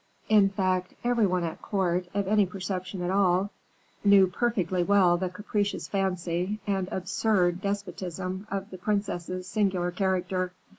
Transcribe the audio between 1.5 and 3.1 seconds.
court, of any perception